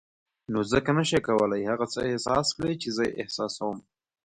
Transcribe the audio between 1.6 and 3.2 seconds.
هغه څه احساس کړې چې زه یې